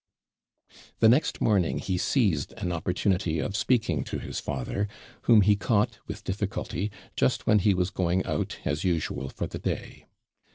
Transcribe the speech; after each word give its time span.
The 0.97 1.07
next 1.09 1.41
morning 1.41 1.77
he 1.77 1.99
seized 1.99 2.53
an 2.53 2.71
opportunity 2.71 3.37
of 3.37 3.55
speaking 3.55 4.03
to 4.05 4.17
his 4.17 4.39
father, 4.39 4.87
whom 5.25 5.41
he 5.41 5.55
caught, 5.55 5.99
with 6.07 6.23
difficulty, 6.23 6.89
just 7.15 7.45
when 7.45 7.59
he 7.59 7.75
was 7.75 7.91
going 7.91 8.25
out, 8.25 8.57
as 8.65 8.83
usual, 8.83 9.29
for 9.29 9.45
the 9.45 9.59
day. 9.59 10.07